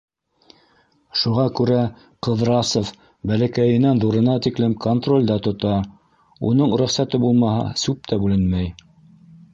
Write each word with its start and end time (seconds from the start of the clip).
Шуға 1.23 1.43
күрә 1.59 1.81
Ҡыҙрасов 2.27 2.89
бәләкәйенән 3.31 4.01
ҙурына 4.05 4.39
тиклем 4.47 4.75
контролдә 4.89 5.39
тота, 5.49 5.77
уның 6.53 6.77
рөхсәте 6.83 7.21
булмаһа, 7.27 7.71
сүп 7.85 8.05
тә 8.11 8.21
бүленмәй. 8.25 8.73